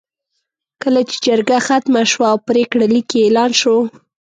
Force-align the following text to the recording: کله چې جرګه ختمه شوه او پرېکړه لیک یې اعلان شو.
کله 0.81 1.01
چې 1.09 1.15
جرګه 1.25 1.57
ختمه 1.67 2.01
شوه 2.11 2.27
او 2.33 2.37
پرېکړه 2.47 2.85
لیک 2.93 3.07
یې 3.15 3.21
اعلان 3.25 3.51
شو. 3.61 3.77